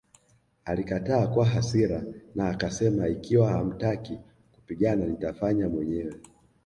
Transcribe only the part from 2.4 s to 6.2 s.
akasema Ikiwa hamtaki kupigana nitafanya mwenyewe